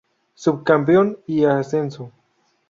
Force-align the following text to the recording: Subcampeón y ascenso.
Subcampeón 0.33 1.19
y 1.27 1.45
ascenso. 1.45 2.11